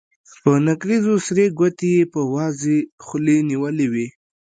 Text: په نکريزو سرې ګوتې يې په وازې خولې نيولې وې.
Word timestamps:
په 0.41 0.51
نکريزو 0.67 1.13
سرې 1.27 1.45
ګوتې 1.59 1.89
يې 1.97 2.03
په 2.13 2.21
وازې 2.33 2.77
خولې 3.05 3.37
نيولې 3.49 3.87
وې. 3.93 4.07